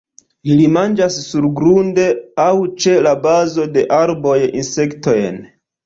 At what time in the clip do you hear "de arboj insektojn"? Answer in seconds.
3.79-5.43